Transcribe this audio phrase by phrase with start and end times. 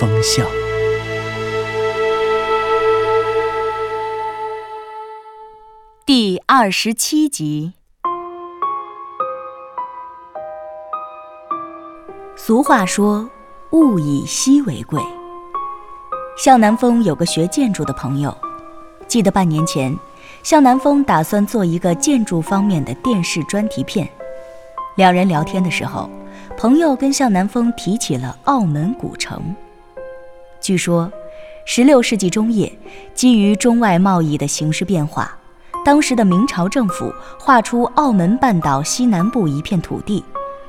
[0.00, 0.46] 风向》
[6.06, 7.74] 第二十七集。
[12.34, 13.28] 俗话说
[13.72, 15.02] ：“物以稀为贵。”
[16.34, 18.34] 向南风有个学建筑的朋友，
[19.06, 19.94] 记得半年前，
[20.42, 24.08] 向南风打算做一个建筑方面的电视专题片。
[24.96, 26.08] 两人聊天的时候，
[26.56, 29.54] 朋友跟向南风提起了澳门古城。
[30.60, 31.10] 据说
[31.66, 32.70] ，16世纪中叶，
[33.14, 35.36] 基于中外贸易的形势变化，
[35.84, 40.22] 当时的明朝政府划出澳门半岛西南部一片土地，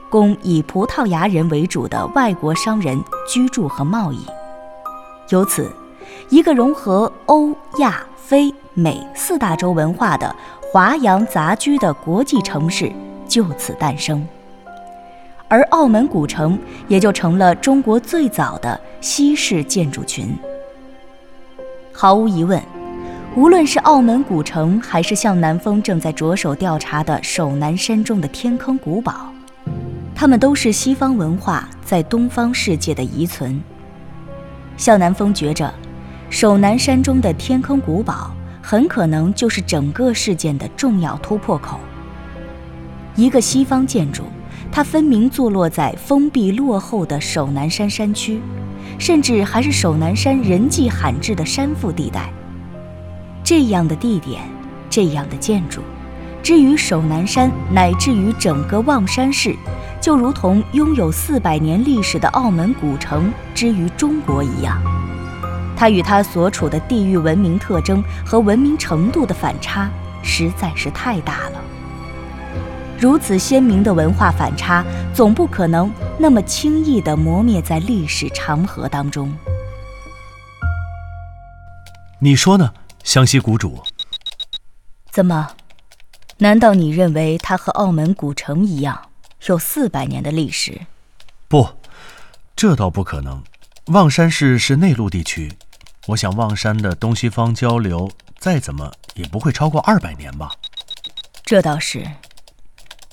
[0.10, 4.26] 供以葡萄牙人为主的外国商人居住和贸易。
[5.30, 5.70] 由此，
[6.30, 12.92] 一个融合欧亚非美四大洲文化的华洋杂居的国际城市
[13.28, 14.26] 就此诞生，
[15.52, 16.58] 而澳门古城
[16.88, 20.34] 也就成了中国最早的西式建筑群。
[21.92, 22.64] 毫无疑问，
[23.36, 29.30] 无论是澳门古城，还是向南风正在着手调查的首南山中的天坑古堡，
[30.16, 33.62] 它们都是西方文化在东方世界的遗存。
[34.78, 35.70] 向南风觉着，
[36.30, 41.78] 首南山中的天坑古堡很可能就是整个事件的重要突破口。
[43.18, 44.24] 一个西方建筑，
[44.72, 48.40] 它分明坐落在封闭落后的首南山山区，
[48.98, 52.32] 甚至还是首南山人迹罕至的山腹地带。
[53.44, 54.42] 这样的地点，
[54.90, 55.82] 这样的建筑，
[56.42, 59.56] 之于首南山，乃至于整个望山市。
[60.00, 64.82] 就如同拥有四百年历史的澳门古城之于中国一样，
[65.76, 69.92] 它与它所处的地域文明特征和文明程度的反差
[70.24, 71.62] 实在是太大了。
[73.02, 79.36] 如此鲜明的文化反差，总不可能那么轻易地磨灭在历史长河当中。
[82.20, 82.72] 你说呢，
[83.04, 83.82] 湘西谷主？
[85.12, 85.50] 怎么？
[86.38, 89.10] 难道你认为它和澳门古城一样？
[89.48, 90.82] 有四百年的历史，
[91.48, 91.68] 不，
[92.56, 93.42] 这倒不可能。
[93.88, 95.52] 望山市是内陆地区，
[96.06, 100.52] 我想望山的东西方交流再怎么也不会超过二百年吧。
[101.44, 102.08] 这倒是，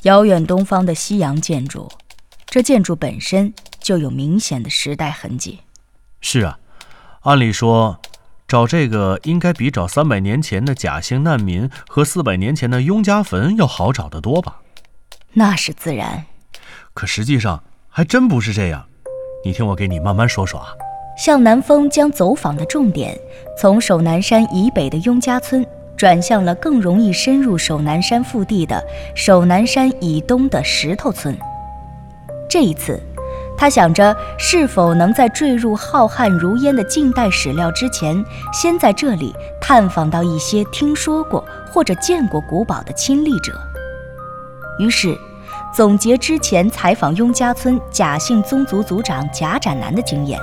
[0.02, 1.90] 遥远东方的西洋建筑，
[2.46, 5.60] 这建筑本身就有明显的时代痕迹。
[6.20, 6.58] 是啊，
[7.22, 8.00] 按理说，
[8.46, 14.60] 找这个应该比找三百年前的假姓难民和四百年前的雍家坟要好找得多吧。
[15.32, 16.26] 那是自然，
[16.94, 18.86] 可实际上还真不是这样。
[19.44, 20.68] 你听我给你慢慢说说啊。
[21.16, 23.18] 向南风将走访的重点
[23.58, 25.66] 从首南山以北的雍家村
[25.98, 28.82] 转向了更容易深入首南山腹地的
[29.16, 31.36] 首南山以东的石头村。
[32.48, 32.98] 这一次，
[33.58, 43.52] 他想着是否能在坠入浩瀚如烟的近代史料之前，先在这里探访到一些听说过或者见过古堡的亲历者。
[44.78, 45.18] 于是，
[45.74, 50.38] 总结之前采访雍家村贾姓宗族族长贾展南的经验，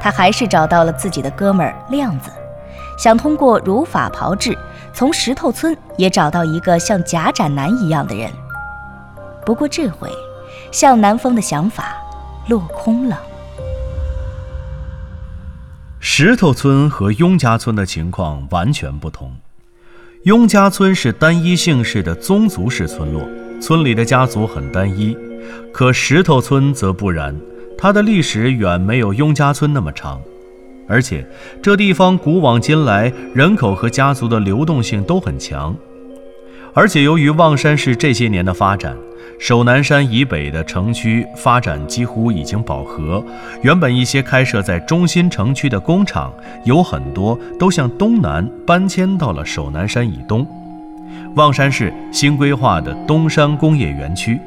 [0.00, 2.30] 他还是找到了自己的哥们儿亮子，
[2.98, 4.56] 想通过如法炮制，
[4.94, 8.30] 从石头村也找到一个像贾展南一样的人。
[9.46, 10.10] 不过这回，
[10.72, 11.96] 向南风的想法
[12.48, 13.20] 落空了。
[16.00, 19.36] 石头村和雍家村的情况完全不同，
[20.24, 23.22] 雍家村是单一姓氏的宗族式村落。
[23.60, 25.16] 村里的家族很单一，
[25.72, 27.34] 可石头村则不然，
[27.76, 30.20] 它的历史远没有雍家村那么长，
[30.88, 31.24] 而且
[31.62, 35.76] 这地方古往今来人口和家族的流动性都很强，
[36.72, 38.96] 而且由于望山市这些年的发展，
[39.38, 43.22] 首南山以北的城区发展几乎已经饱和，
[43.62, 46.32] 原本一些开设在中心城区的工厂
[46.64, 50.46] 有很多都向东南搬迁到了首南山以东。
[51.34, 54.40] 望山市新规划的东山工业园区，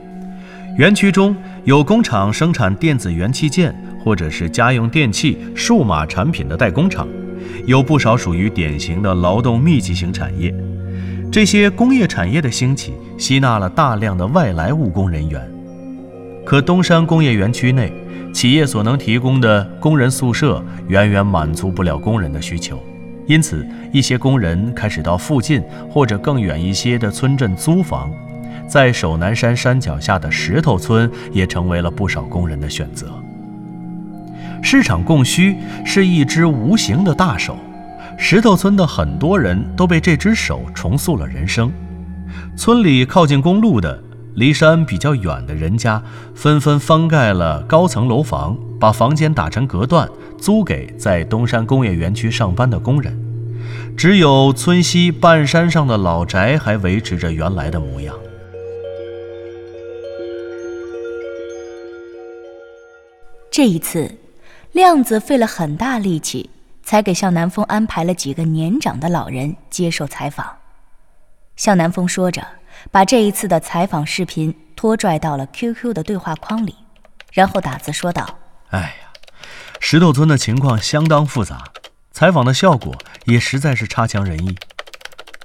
[0.78, 3.72] 园区中有工厂生产电子元器件
[4.04, 7.08] 或者是家用电器、数码产品的代工厂，
[7.68, 10.52] 有不少属于典型的劳动密集型产业。
[11.32, 15.40] 这些工业产业的兴起，吸纳了大量的外来务工人员。
[16.44, 17.94] 可东山工业园区内，
[18.34, 22.82] 企业所能提供的工人宿舍远远满足不了工人的需求，
[23.28, 23.64] 因此，
[23.94, 25.62] 一些工人开始到附近
[25.92, 28.12] 或者更远一些的村镇租房。
[28.72, 33.12] 在首南山山脚下的石头村，也成为了不少工人的选择。
[34.64, 37.58] 市场供需是一只无形的大手，
[38.18, 41.70] 石头村的很多人都被这只手重塑了人生。
[42.56, 44.02] 村里靠近公路的。
[44.36, 46.02] 离山比较远的人家
[46.34, 50.08] 纷纷翻盖了高层楼房，把房间打成隔断，
[50.38, 53.14] 租给在东山工业园区上班的工人。
[53.98, 58.16] 只有村西半山上的老宅还维持着原来的模样。
[63.52, 64.18] 这一次，
[64.72, 66.50] 亮子费了很大力气，
[66.82, 70.58] 才给向南风安排了几个年长的老人接受采访。
[71.56, 72.42] 向南风说着。
[72.90, 76.74] 把这一次的采访视频拖拽到了 QQ 的对话框里，
[77.32, 78.40] 然后打字说道
[78.72, 79.14] ：“哎呀，
[79.80, 81.66] 石头村的情况相当复杂，
[82.12, 82.96] 采访的效果
[83.26, 84.58] 也实在是差强人意。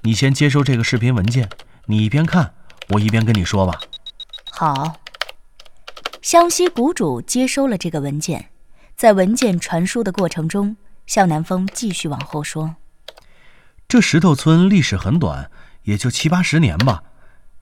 [0.02, 1.50] 你先接收这个视频文件，
[1.86, 2.54] 你一边看，
[2.90, 3.78] 我一边跟你说吧。”
[4.50, 4.96] 好。
[6.26, 8.48] 湘西谷主接收了这个文件，
[8.96, 10.76] 在文件传输的过程中，
[11.06, 12.74] 向南风继续往后说
[13.86, 15.48] ：“这石头村历史很短，
[15.84, 17.04] 也就七八十年吧。”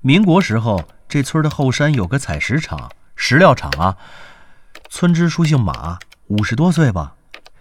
[0.00, 3.98] 民国时候，这村的后山有个采石场、石料厂啊。
[4.88, 7.16] 村支书姓马，五十多岁吧。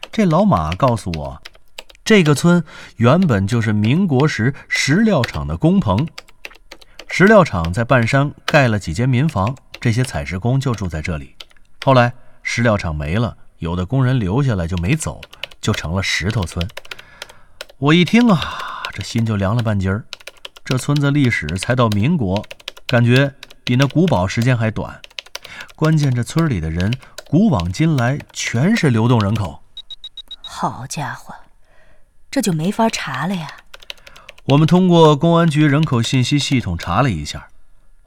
[0.09, 1.43] 这老马告诉我，
[2.05, 2.63] 这个村
[2.95, 6.07] 原本就是民国时石料厂的工棚。
[7.09, 9.53] 石料厂在半山盖了几间民房，
[9.83, 11.35] 这些采石工就住在这里。
[11.83, 15.19] 后来石料厂没了，有的工人留下来就没走，
[15.59, 16.65] 就成了石头村。
[17.79, 20.05] 我一听啊，这心就凉了半截儿。
[20.63, 22.41] 这村子历史才到民国，
[22.87, 23.35] 感觉
[23.65, 25.01] 比那古堡时间还短。
[25.75, 26.97] 关键这村里的人
[27.27, 29.63] 古往今来全是流动人口。
[30.41, 31.35] 好家伙，
[32.31, 33.49] 这就没法查了呀！
[34.45, 37.49] 我们通过公安局人口信息系统查了一下，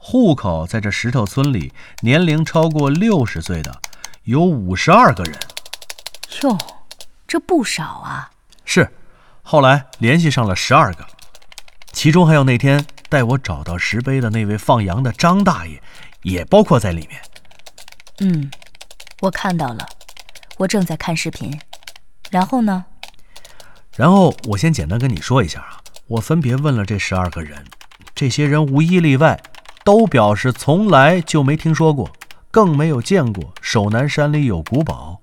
[0.09, 3.81] 户口在这石头村里年龄超过六十岁的
[4.23, 5.37] 有五十二个人。
[6.43, 6.57] 哟，
[7.27, 8.31] 这不少啊！
[8.63, 8.89] 是，
[9.43, 11.05] 后来联系上了十二个。
[11.91, 15.81] 其中还有那天带我找到石碑的那位放羊的张大爷，
[16.21, 17.21] 也包括在里面。
[18.19, 18.49] 嗯，
[19.19, 19.85] 我看到了，
[20.55, 21.59] 我正在看视频。
[22.31, 22.85] 然后呢？
[23.93, 27.65] 然后我先简单跟你说一下啊，我分别问了这十二个人，
[28.15, 29.37] 这些人无一例外
[29.87, 32.11] 都表示从来就没听说过，
[32.51, 35.21] 更没有见过首南山里有古堡。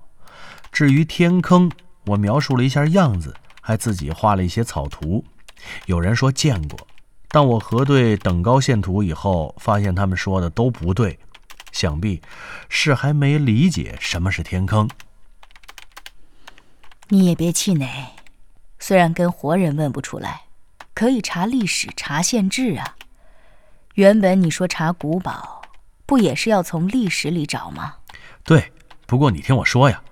[0.73, 1.71] 至于天坑，
[2.07, 5.23] 我描述了一下样子，还自己画了一些草图。
[5.85, 6.79] 有人说见过，
[7.29, 11.19] 但我核对等高线图以后，发现他们说的都不对，
[11.71, 12.23] 想必
[12.71, 14.89] 是还没理解什么是天坑。
[17.11, 17.87] 你也别气馁，
[18.79, 20.45] 虽然跟活人问不出来，
[20.95, 22.97] 可以查历史、查县志啊。
[23.95, 25.63] 原本你说查古堡，
[26.07, 27.95] 不也是要从历史里找吗？
[28.43, 28.73] 对，
[29.07, 30.03] 不过你听我说呀，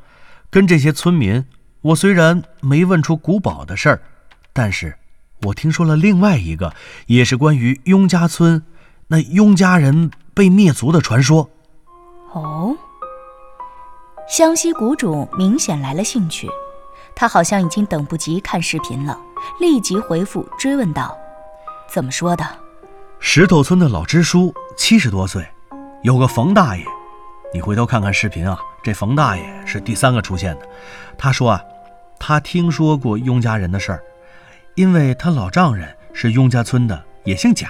[0.51, 1.45] 跟这些村民，
[1.81, 4.03] 我虽然没问出古堡的事儿，
[4.53, 4.99] 但是。
[5.47, 6.73] 我听说了另外一个，
[7.07, 8.63] 也是关于雍家村
[9.09, 11.51] 那雍家人被灭族的传说。
[12.33, 12.77] 哦，
[14.29, 16.49] 湘西谷主明显来了兴趣，
[17.17, 19.21] 他好像已经等不及看视频了，
[19.59, 21.19] 立即回复追问道
[21.93, 22.47] ：“怎么说的？”
[23.25, 25.47] 石头村的老支书七十多岁，
[26.03, 26.85] 有个冯大爷，
[27.55, 30.69] 你回头看看视频啊，这冯大爷是第三个出现的。
[31.17, 31.63] 他说啊，
[32.19, 34.03] 他听说过雍家人的事儿。
[34.75, 37.69] 因为他老丈人是雍家村的，也姓贾。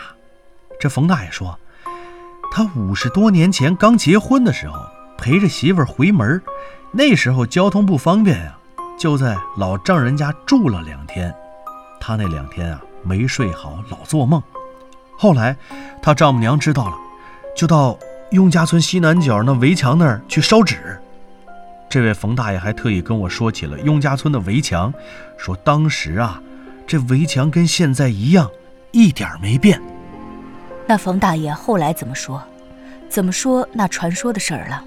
[0.81, 1.57] 这冯大爷说，
[2.51, 4.81] 他五十多年前刚结婚的时候，
[5.19, 6.41] 陪着媳妇儿回门，
[6.93, 8.57] 那时候交通不方便呀，
[8.99, 11.33] 就在老丈人家住了两天。
[12.01, 14.43] 他那两天啊，没睡好，老做梦。
[15.23, 15.57] 后来
[16.03, 16.97] 他丈母娘知道了，
[17.57, 17.97] 就到
[18.33, 21.01] 雍家村西南角那围墙那儿去烧纸。
[21.89, 24.93] 这位冯大爷还特意跟我说起了雍家村的围墙，
[25.39, 26.43] 说当时啊。
[26.89, 28.51] 这围墙跟现在一样，
[28.91, 29.81] 一点没变。
[30.89, 32.43] 那冯大爷后来怎么说？
[33.09, 34.83] 怎么说那传说的事儿了？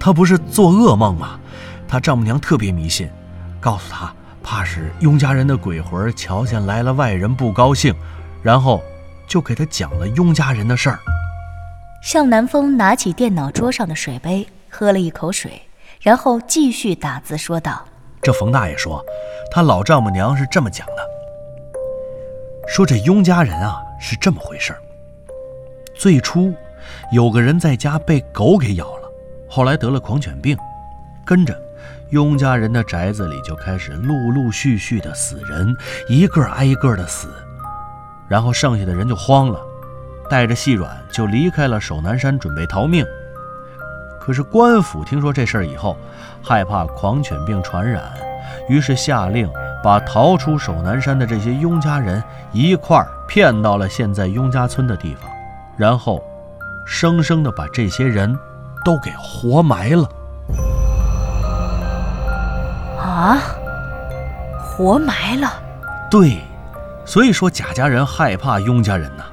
[0.00, 1.38] 他不是做噩梦吗？
[1.86, 3.10] 他丈母娘特别迷信，
[3.60, 4.10] 告诉他
[4.42, 7.94] 怕是雍家人的鬼魂瞧见来了外人不高兴，
[8.42, 8.82] 然后
[9.32, 10.98] 就给他讲了雍家人的事儿。
[12.02, 15.62] 向南风拿起电脑桌上的水杯，喝了一口水，
[16.02, 17.82] 然后继续打字说道。
[18.20, 19.02] 这冯大爷说，
[19.50, 20.96] 他老丈母娘是这么讲的：
[22.68, 24.78] 说这雍家人啊是这么回事儿。
[25.94, 26.52] 最初，
[27.10, 29.08] 有个人在家被狗给咬了，
[29.48, 30.54] 后来得了狂犬病，
[31.24, 31.58] 跟着
[32.10, 35.74] 雍家人的宅子里就开始陆陆续续的死人，
[36.06, 37.32] 一个挨一个的死，
[38.32, 39.60] 然后剩下的人就慌了，
[40.30, 43.04] 带着细软就离开了守南山，准备逃命。
[44.18, 45.98] 可是官府听说这事儿以后，
[46.42, 48.02] 害怕狂犬病传染，
[48.70, 49.46] 于是下令
[49.84, 55.30] 把逃出守南山的这些雍家人一块儿骗到了现在雍家村的地方，
[55.76, 56.22] 然后。
[56.84, 58.36] 生生的把这些人
[58.84, 60.02] 都给活埋了
[62.98, 63.38] 啊！
[64.58, 65.48] 活埋了。
[66.10, 66.40] 对，
[67.04, 69.24] 所以说贾家人害怕雍家人呐。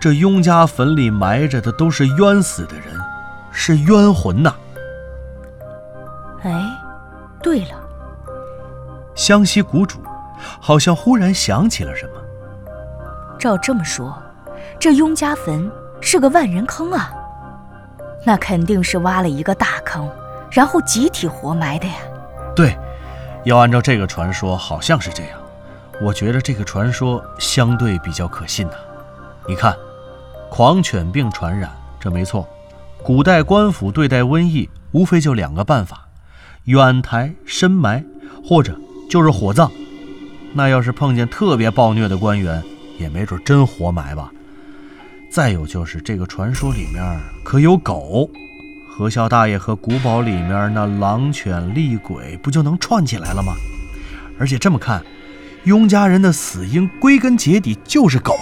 [0.00, 2.94] 这雍家坟里埋着的都是冤死的人，
[3.50, 4.54] 是冤魂呐。
[6.42, 6.64] 哎，
[7.42, 7.74] 对了，
[9.14, 9.98] 湘西谷主
[10.60, 12.12] 好像忽然想起了什么。
[13.38, 14.16] 照这么说，
[14.78, 15.70] 这雍家坟……
[16.00, 17.12] 是个万人坑啊！
[18.24, 20.08] 那肯定是挖了一个大坑，
[20.48, 21.94] 然后集体活埋的呀。
[22.54, 22.78] 对，
[23.42, 25.37] 要按照这个传说，好像是这样。
[26.00, 28.74] 我觉得这个传说相对比较可信呐。
[29.48, 29.76] 你看，
[30.48, 32.48] 狂犬病传染，这没错。
[33.02, 36.06] 古代官府对待瘟疫，无非就两个办法：
[36.64, 38.04] 远抬、深埋，
[38.44, 38.78] 或者
[39.10, 39.70] 就是火葬。
[40.52, 42.62] 那要是碰见特别暴虐的官员，
[42.98, 44.30] 也没准真活埋吧。
[45.30, 48.30] 再有就是这个传说里面可有狗，
[48.88, 53.52] 何孝大爷和古堡里面那狼犬厉鬼不就能串起来了吗？
[54.38, 55.04] 而且这么看，
[55.68, 58.34] 雍家人的死因归根结底就是狗，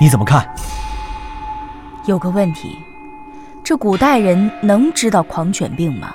[0.00, 0.48] 你怎么看？
[2.06, 2.78] 有个问题，
[3.64, 6.14] 这古代人能知道狂犬病吗？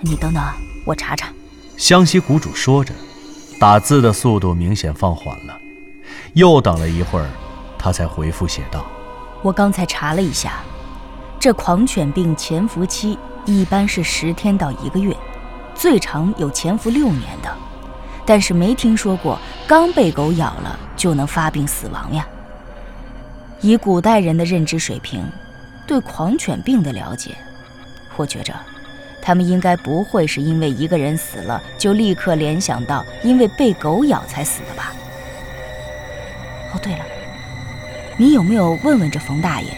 [0.00, 0.44] 你等等，
[0.84, 1.28] 我查查。
[1.78, 2.92] 湘西谷主说着，
[3.58, 5.58] 打字的速度明显放缓了，
[6.34, 7.26] 又等了一会儿。
[7.78, 8.84] 他才回复写道
[9.40, 10.60] ：“我刚才查了一下，
[11.40, 15.16] 这狂犬病潜伏期一般是十天到一个月，
[15.74, 17.56] 最长有潜伏六年的，
[18.28, 22.28] 但是没听说过刚被狗咬了就能发病死亡呀。
[23.62, 25.24] 以古代人的认知水平，
[25.86, 27.34] 对狂犬病的了解，
[28.16, 28.54] 我觉着，
[29.22, 34.92] 他们应该不会是因为一个人死了就立刻联想到因为被狗咬才死的吧？
[36.74, 37.04] 哦，对了。”
[38.20, 39.72] 你有没有问问这冯大爷，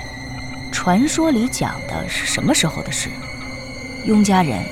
[0.72, 3.08] 传说里讲的是什么时候的事？
[4.06, 4.64] 雍家人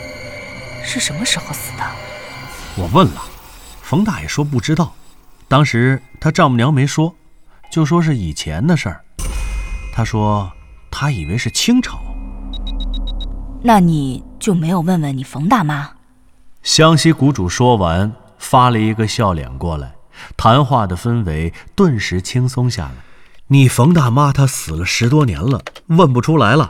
[0.82, 1.84] 是什么时候死的？
[2.74, 3.22] 我问了，
[3.88, 4.94] 冯大爷说不知道。
[5.48, 7.16] 当时他丈母娘没说，
[7.72, 9.02] 就说是以前的事儿。
[9.94, 10.52] 他说
[10.90, 11.98] 他以为是清朝。
[13.62, 15.88] 那你就没有问问你冯大妈？
[16.62, 19.94] 湘西谷主说完，发了一个笑脸过来，
[20.36, 22.96] 谈话的氛围顿时轻松下来。
[23.46, 26.68] 你冯大妈她死了十多年了，问不出来了。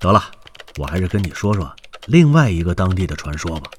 [0.00, 0.24] 得了，
[0.76, 1.72] 我还是跟你说说
[2.06, 3.70] 另外一个当地的传说吧。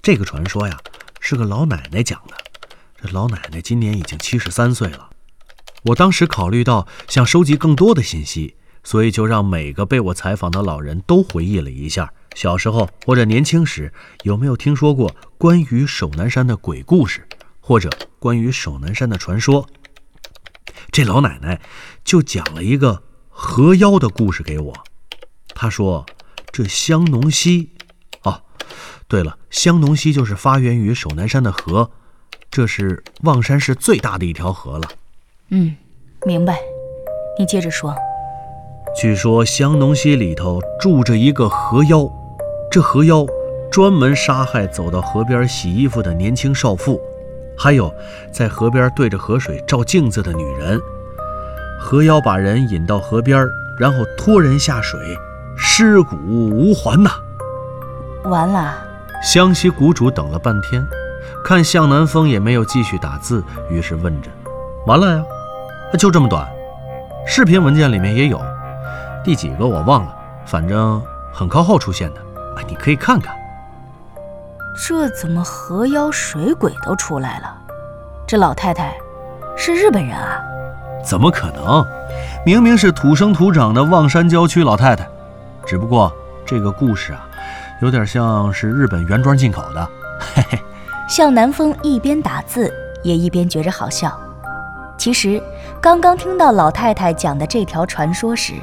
[0.00, 0.78] 这个传说呀，
[1.28, 2.36] 是个老奶奶讲的。
[3.02, 5.10] 这老奶奶今年已经七十三岁了。
[5.86, 8.54] 我当时考虑到想收集更多的信息，
[8.84, 13.92] 所以就让每个被我采访的老人都回忆了一下小时候或者年轻时
[14.22, 17.26] 有没有听说过关于守南山的鬼故事，
[17.58, 17.90] 或者
[18.20, 19.68] 关于守南山的传说。
[20.92, 21.60] 这老奶奶
[22.04, 24.84] 就讲了一个河妖的故事给我。
[25.48, 26.06] 她说
[26.52, 27.72] ：“这香农溪，
[29.08, 31.90] 对了，香农溪就是发源于首南山的河，
[32.50, 34.88] 这是望山市最大的一条河了。”
[35.50, 35.76] 嗯，
[36.24, 36.58] 明白。
[37.38, 37.94] 你接着说。
[38.98, 42.08] 据说香农溪里头住着一个河妖，
[42.70, 43.26] 这河妖
[43.70, 47.00] 专门杀害走到河边洗衣服的年轻少妇。
[47.58, 47.94] 还有，
[48.32, 50.80] 在河边对着河水照镜子的女人，
[51.78, 53.46] 河妖把人引到河边，
[53.78, 54.98] 然后拖人下水，
[55.56, 57.10] 尸骨无还呐。
[58.24, 58.85] 完了。
[59.26, 60.86] 湘西谷主等了半天，
[61.44, 64.30] 看向南风也没有继续打字，于是问着
[64.86, 65.24] ：“完了呀？
[65.98, 66.48] 就这么短？
[67.26, 68.40] 视频文件里面也有，
[69.24, 71.02] 第几个我忘了，反正
[71.32, 72.20] 很靠后出现的，
[72.68, 73.34] 你可以看看。”
[74.86, 77.52] 这怎么河妖水鬼都出来了？
[78.28, 78.94] 这老太太
[79.56, 80.40] 是日本人啊？
[81.04, 81.84] 怎么可能？
[82.46, 85.04] 明明是土生土长的望山郊区老太太，
[85.66, 86.12] 只不过
[86.46, 87.25] 这个故事啊，
[87.80, 89.88] 有点像是日本原装进口的。
[90.18, 90.58] 嘿嘿。
[91.08, 94.12] 向南风一边打字，也一边觉着好笑。
[94.98, 95.40] 其实，
[95.80, 98.54] 刚刚听到老太太讲的这条传说时，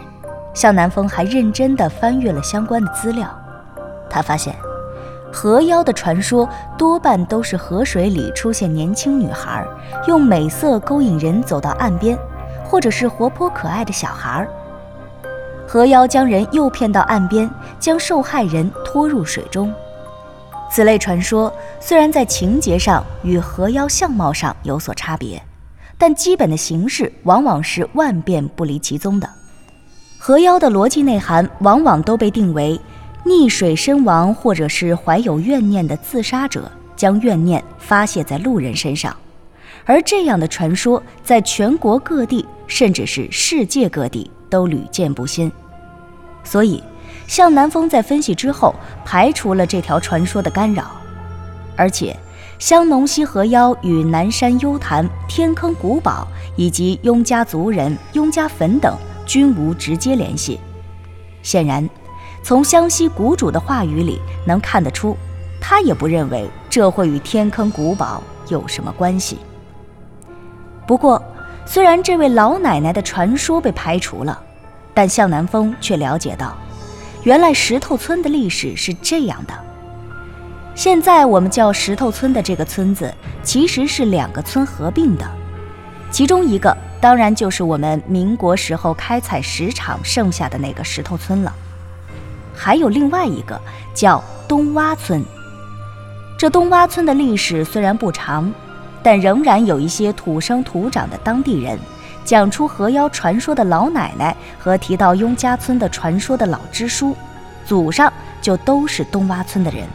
[0.53, 3.29] 向南风还认真地翻阅了相关的资料，
[4.09, 4.55] 他发现。
[5.31, 9.65] 河妖的传说多半都是河水里出现年轻女孩，
[10.07, 12.15] 用美色勾引人走到岸边，
[12.63, 14.47] 或者是活泼可爱的小孩。
[15.73, 17.49] 河妖将人诱骗到岸边，
[17.79, 19.73] 将受害人拖入水中。
[20.69, 25.41] 此类传说虽然在情节上与河妖相貌上有所差别，
[25.97, 29.27] 但基本的形式往往是万变不离其宗的。
[30.19, 32.79] 河妖的逻辑内涵往往都被定为
[33.25, 39.17] 溺水身亡，或者是怀有怨念的自杀者将怨念发泄在路人身上，
[39.85, 45.51] 而这样的传说在全国各地，甚至是世界各地都屡见不鲜，
[46.43, 46.83] 所以。
[47.25, 50.91] 向南风在分析之后，排除了这条传说的干扰，
[51.77, 52.15] 而且
[52.59, 58.95] 香农溪河妖与南山幽潭、天坑古堡以及雍家族人、雍家坟等
[59.25, 60.59] 均无直接联系。
[61.41, 61.89] 显然，
[62.43, 65.15] 从湘西谷主的话语里能看得出，
[65.61, 69.39] 他也不认为这会与天坑古堡有什么关系。
[70.85, 71.23] 不过，
[71.65, 74.39] 虽然这位老奶奶的传说被排除了，
[74.93, 76.55] 但向南风却了解到。
[77.23, 79.53] 原来石头村的历史是这样的。
[80.75, 85.25] 现在我们叫石头村的这个村子，其实是两个村合并的，
[86.11, 91.53] 其中一个当然就是我们民国时候开采石场剩下的那个石头村了。
[92.55, 93.59] 还有另外一个
[93.93, 95.23] 叫东洼村。
[96.37, 98.51] 这东洼村的历史虽然不长，
[99.01, 101.79] 但仍然有一些土生土长的当地人。
[102.25, 107.15] 讲出河妖传说的老奶奶和提到雍家村的传说的老支书，
[107.65, 108.11] 祖上
[108.41, 109.85] 就都是东洼村的人。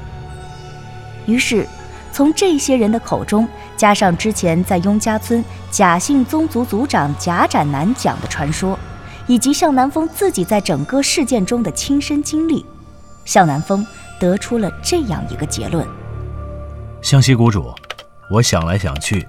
[1.27, 1.67] 于是，
[2.13, 8.79] 从这些人的口中，加上之前在雍家村贾姓宗族族长贾展南讲的传说，
[9.27, 12.65] 以及向南风自己在整个事件中的亲身经历，
[13.25, 13.87] 向南风
[14.19, 15.87] 得出了这样一个结论：
[17.03, 17.73] 湘西谷主，
[18.31, 19.27] 我想来想去，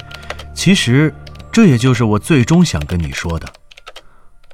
[0.54, 1.14] 其实。
[1.52, 3.48] 这也就是我最终想跟你说的，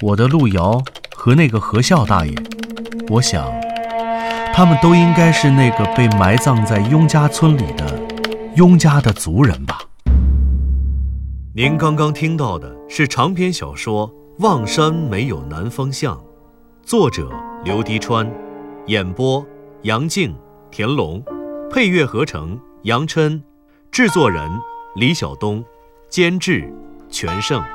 [0.01, 0.81] 我的路遥
[1.13, 2.33] 和那个何孝大爷，
[3.09, 3.51] 我想，
[4.53, 7.99] 他们都应该是那个被埋葬在雍家村里的
[8.55, 9.79] 雍家的族人吧。
[11.53, 16.15] 您刚刚听到的是长篇小说《望山没有南方向》，
[16.83, 17.29] 作者
[17.65, 18.29] 刘迪川，
[18.87, 19.45] 演播
[19.83, 20.33] 杨静、
[20.71, 21.21] 田龙，
[21.69, 23.43] 配乐合成杨琛，
[23.91, 24.49] 制作人
[24.95, 25.63] 李晓东，
[26.09, 26.71] 监制。
[27.09, 27.74] 全胜。